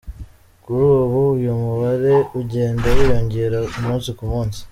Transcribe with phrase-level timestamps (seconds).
[0.63, 4.59] Kuri ubu uyu mubare ugenda wiyongera umunsi ku munsi.